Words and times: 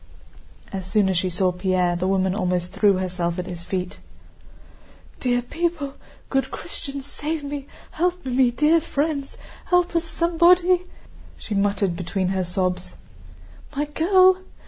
As 0.73 0.87
soon 0.87 1.09
as 1.09 1.17
she 1.19 1.29
saw 1.29 1.51
Pierre, 1.51 1.95
the 1.95 2.07
woman 2.07 2.33
almost 2.33 2.71
threw 2.71 2.93
herself 2.93 3.37
at 3.37 3.45
his 3.45 3.63
feet. 3.63 3.99
"Dear 5.19 5.43
people, 5.43 5.93
good 6.27 6.49
Christians, 6.49 7.05
save 7.05 7.43
me, 7.43 7.67
help 7.91 8.25
me, 8.25 8.49
dear 8.49 8.81
friends... 8.81 9.37
help 9.65 9.95
us, 9.95 10.03
somebody," 10.03 10.85
she 11.37 11.53
muttered 11.53 11.95
between 11.95 12.29
her 12.29 12.43
sobs. 12.43 12.95
"My 13.75 13.85
girl... 13.85 14.39